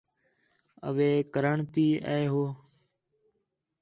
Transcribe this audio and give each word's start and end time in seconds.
اوے 0.87 1.11
کرسݨ 1.33 1.57
تی 1.73 1.87
اے 2.07 2.19
ہو 2.31 2.43